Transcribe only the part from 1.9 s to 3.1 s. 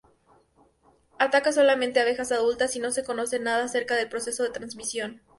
abejas adultas y no se